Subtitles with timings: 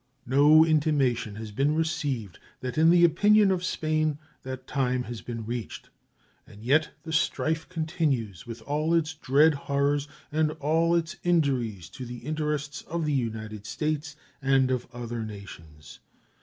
[0.25, 5.45] No intimation has been received that in the opinion of Spain that time has been
[5.45, 5.91] reached.
[6.47, 12.05] And yet the strife continues, with all its dread horrors and all its injuries to
[12.07, 15.99] the interests of the United States and of other nations.